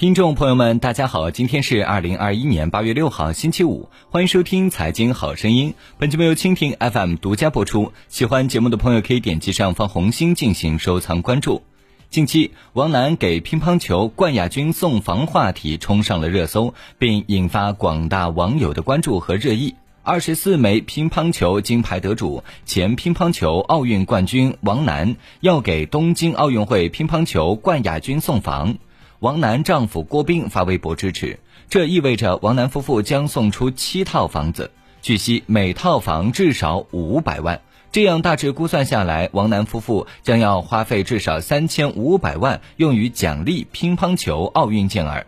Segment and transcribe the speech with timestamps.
[0.00, 5.72] 听众朋友们，大家好，今天是二零二一年八月六号，星期五，欢迎收听《财经好声音》。
[5.98, 7.92] 本节目由蜻蜓 FM 独家播出。
[8.08, 11.62] 喜欢节目的朋友可以点击上方红心进行收藏关注。
[12.08, 19.74] 近期，王楠给乒乓球冠亚军送房话题冲上了热搜，并引发广大网友的关注和热议。
[20.02, 28.78] 二十四枚乒乓球金牌得主、前乒乓球奥运冠军王楠要给东京奥运会乒乓球冠亚军送房。
[29.20, 31.38] 王楠丈夫郭斌发微博支持，
[31.68, 34.70] 这意味着王楠夫妇将送出七套房子，
[35.02, 37.60] 据悉每套房至少五百万。
[37.92, 45.26] 这样大致估算下来，王楠夫妇将要花费至少三千五百万用于奖励乒乓球奥运健儿。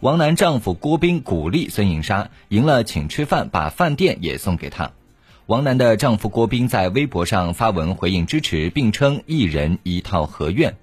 [0.00, 4.90] 王楠丈夫郭斌鼓励孙颖莎赢了请吃饭，把饭店也送给她。
[5.46, 10.76] 王楠的丈夫郭斌在微博上发文回应支持，并称一人一套合院。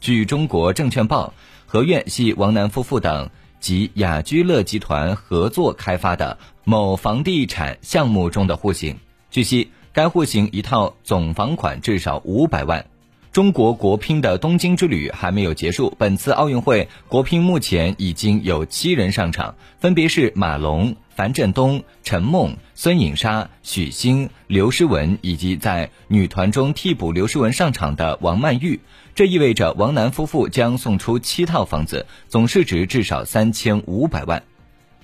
[0.00, 1.34] 据中国证券报。
[1.74, 3.28] 合院系王楠夫妇等
[3.58, 8.96] 及雅居乐集团合作开发的某房地产项目中的户型。
[9.28, 12.86] 据悉，该户型一套总房款至少五百万。
[13.32, 28.80] 中国国乒的东京之旅还没有结束，本次奥运会国乒目前已经有七人上场，分别是马龙、樊振东、陈梦、孙颖莎、许昕、刘诗雯，以及在女团中替补刘诗雯上场的王曼玉。
[29.14, 34.42] 这意味着王楠夫妇将送出七套房子，总市值至少三千五百万。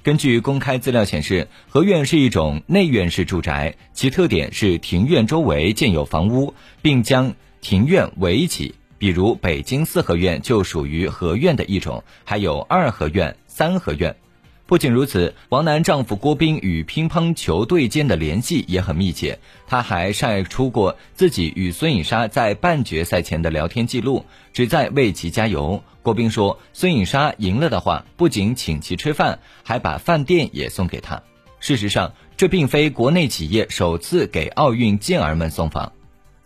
[0.03, 8.75] 根据公开资料显示，合院是一种内院式住宅，其特点是庭院周围建有房屋，并将庭院围起。
[8.99, 14.17] 比如北京四合院就属于合院的一种，还有二合院、三合院。
[14.71, 19.41] 不仅如此，王楠丈夫郭斌与乒乓球队间的联系也很密切。
[19.67, 25.83] 他还晒出过自己与孙颖莎在半决赛前的聊天记录，旨在为其加油。
[26.03, 31.21] 郭斌说：“孙颖莎赢了的话，不仅请其吃饭，还把饭店也送给她。”
[31.59, 35.91] 事实上，这并非国内企业首次给奥运健儿们送房。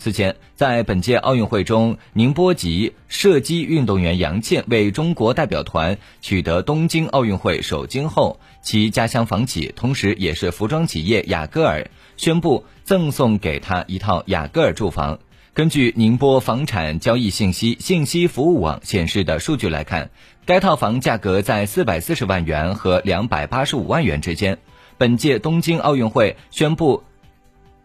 [0.05, 15.19] 此前，在本届奥运会中，宁波籍射击运动员杨倩为中国代表团取得东京奥运会首金后，其家乡房企，同时也是服装企业雅戈尔宣布赠送给她一套雅戈尔住房。
[15.55, 20.11] 根据宁波房产交易信息信息服务网显示的数据来看，
[20.45, 24.59] 该套房价格在四百四十万元和两百八十五万元之间。
[24.99, 27.03] 本届东京奥运会宣布。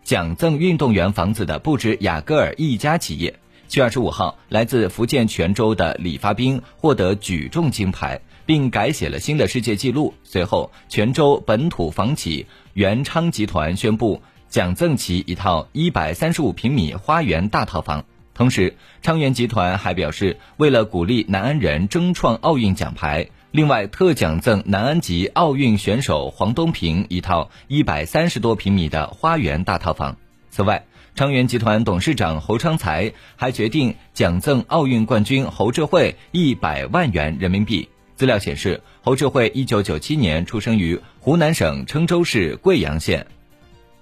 [0.09, 3.39] 奖赠运动员房子的不止雅戈尔一家企业。
[3.67, 10.15] 七月二十五号，来自福建泉州的李发兵获得举重金牌，并改写了新的世界纪录。
[10.23, 14.19] 随后，泉州本土房企元昌集团宣布
[14.49, 18.03] 奖赠其一套一百三十五平米花园大套房。
[18.33, 23.29] 同时，昌源集团还表示，为了鼓励南安人争创奥运奖牌。
[23.51, 30.17] 另外，特奖赠南安籍奥运选手黄东萍一套一百三十多平米的花园大套房。
[30.51, 37.89] 此外，昌源集团董事长侯昌才还决定奖赠奥运冠军侯智慧一百万元人民币。
[38.15, 43.25] 资料显示，侯智慧一九九七年出生于湖南省郴州市桂阳县。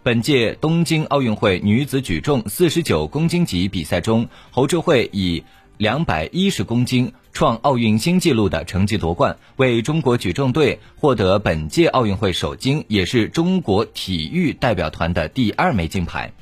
[0.04, 5.44] 本届东京奥运会女子举重四十九公斤级比赛中，侯智慧以
[5.78, 7.14] 两百一十公斤。
[7.34, 16.34] 创奥运新纪录的成绩夺冠，为中国举重队获得本届奥运会首金，也是中国体育代表团的第二枚金牌。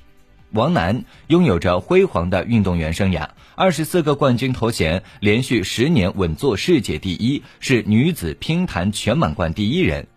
[0.52, 10.08] 王楠拥有着辉煌的运动员生涯，二十四个冠军头衔，连续十年稳坐世界第一，是女子乒坛全满贯第一人。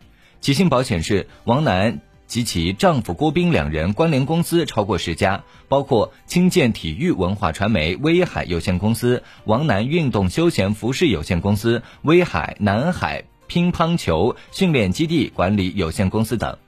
[0.40, 2.00] 吉星宝显示，王楠。
[2.28, 16.58] 及其丈夫郭斌两人关联公司超过十家，包括青建体育文化传媒威海有限公司、王楠运动休闲服饰有限公司、威海南海乒乓球训练基地管理有限公司等。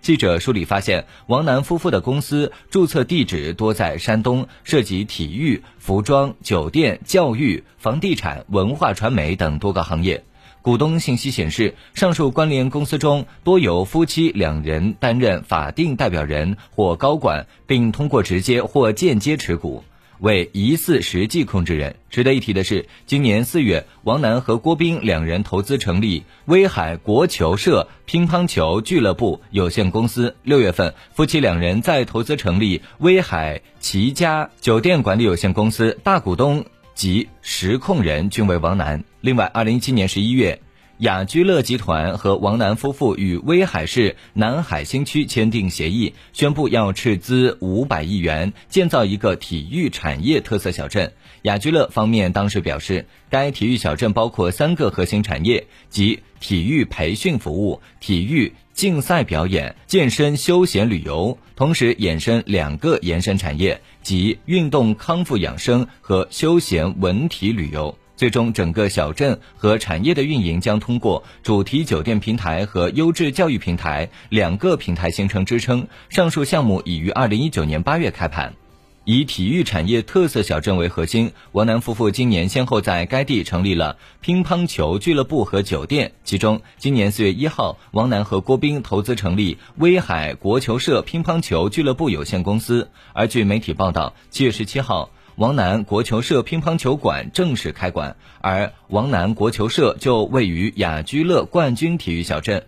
[0.00, 10.24] 记者梳理发现，王楠夫妇的公司注册地址多在山东，涉及体育、服装、酒店、教育、房地产、文化传媒等多个行业。
[10.68, 19.82] 股东信息显示，上述关联公司中多由夫妻两人担任法定代表人或高管，并通过直接或间接持股
[20.18, 21.96] 为疑似实际控制人。
[22.10, 39.02] 值得一提的是，今年四月，王楠和郭斌两人投资成立威海国球社乒乓球俱乐部有限公司；六月份，夫妻两人再投资成立威海齐家酒店管理有限公司，大股东及实控人均为王楠。
[39.20, 40.60] 另外，二零一七年十一月，
[40.98, 51.12] 雅居乐集团和王楠夫妇与威海市南海新区签订协议，宣布要斥资五百亿元建造一个体育产业特色小镇。
[51.42, 67.98] 雅居乐方面当时表示，该体育小镇包括三个核心产业，即体育培训服务、体育竞赛表演、健身休闲旅游，同时衍生两个延伸产业，即运动康复养生和休闲文体旅游。
[68.18, 75.86] 最终，整个小镇和产业的运营将通过主题酒店平台和优质教育平台两个平台形成支撑。
[76.08, 78.54] 上述项目已于二零一九年八月开盘。
[79.04, 86.10] 以体育产业特色小镇为核心，王楠夫妇今年先后在该地成立了乒乓球俱乐部和酒店。
[86.24, 92.90] 其中，今年四月一号，王楠和郭斌投资成立威海国球社乒乓球俱乐部有限公司。
[93.12, 95.10] 而据媒体报道，七月十七号。
[95.38, 102.66] 王楠国球社乒乓球馆正式开馆，而王楠国球社就位于雅居乐冠军体育小镇。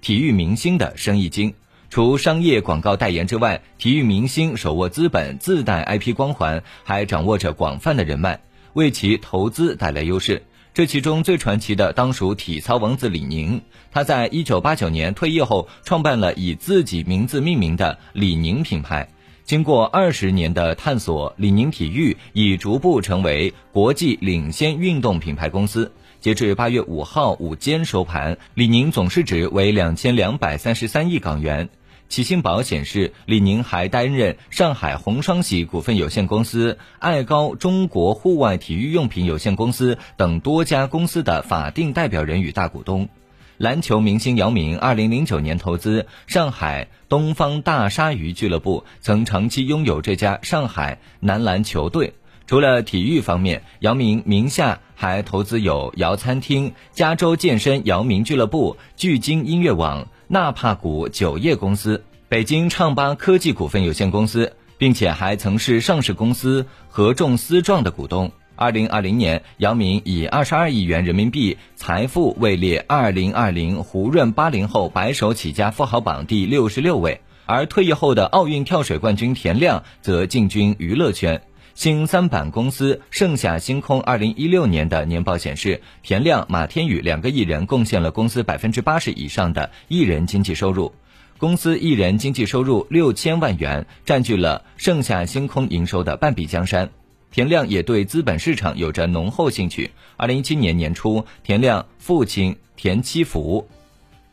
[0.00, 1.54] 体育明星的生意经，
[1.90, 8.38] 除商业广告代言之外，体育明星手握资本，自带 IP 光环，还掌握着广泛的人脉，
[8.74, 10.44] 为其投资带来优势。
[10.72, 19.08] 这其中最传奇的当属体操王子李宁，他在一九八九年退役后，创办了以自己名字命名的李宁品牌。
[19.44, 25.92] 经过二十年的探索，李宁体育已逐步成为国际领先运动品牌公司。
[26.18, 31.68] 截至八月五号午间收盘，李宁总市值为两千两百三十三亿港元。
[32.08, 43.10] 启信宝显示，李宁还担任上海红双喜股份有限公司、爱高中国户外体育用品有限公司等多家公司的法定代表人与大股东。
[43.56, 52.14] 篮球明星姚明，二零零九年投资上海东方大鲨鱼俱乐部，曾长期拥有这家上海男篮球队。
[52.48, 68.32] 除了体育方面，姚明名下还投资有姚餐厅、加州健身姚明俱乐部、聚金音乐网、纳帕谷酒业公司、北京畅吧科技股份有限公司，并且还曾是上市公司合众思壮的股东。
[68.56, 77.20] 二零二零年，姚明以二十二亿元人民币财富位列二零二零胡润八零后白手起家富豪榜第六十六位。
[77.46, 81.42] 而退役后的奥运跳水冠军田亮则进军娱乐圈。
[81.74, 90.94] 新三板公司盛夏星空二零一六年的年报显示，田亮、马天宇两个艺人贡献了公司百分之八十以上的艺人经济收入。
[91.36, 96.90] 公司艺人经济收入六千万元，占据了盛夏星空营收的半壁江山。
[97.34, 99.90] 田亮也对资本市场有着浓厚兴趣。
[100.16, 103.68] 二零一七年年初，田亮父亲田七福、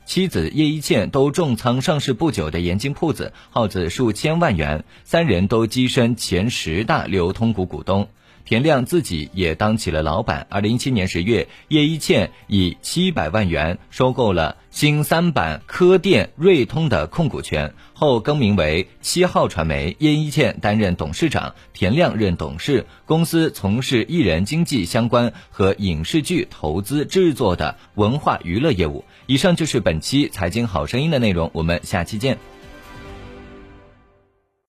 [0.06, 8.08] 妻子叶一茜都重仓上市不久的盐津铺子，耗资数千万元，三人都跻身前十大流通股股东。
[8.46, 10.48] 田亮自己也当起了老板。
[10.50, 19.96] 二零一七年十月，叶一茜以七百万元收购了新三板科电瑞通的控股权，后更名为七号传媒。
[20.00, 22.86] 叶一茜担任董事长，田亮任董事。
[23.06, 29.06] 公司从事艺人经纪相关和影视剧投资制作的文化娱乐业务。
[29.28, 32.38] 以上就是本期财经好声音的内容，我们下期见。